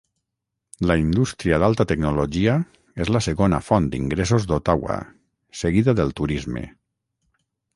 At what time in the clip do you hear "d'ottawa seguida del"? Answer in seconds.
4.53-6.19